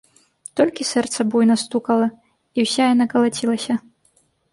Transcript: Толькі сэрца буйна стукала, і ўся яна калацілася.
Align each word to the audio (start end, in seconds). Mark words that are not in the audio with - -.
Толькі 0.59 0.85
сэрца 0.91 1.25
буйна 1.35 1.57
стукала, 1.63 2.07
і 2.57 2.65
ўся 2.67 2.87
яна 2.93 3.05
калацілася. 3.13 3.77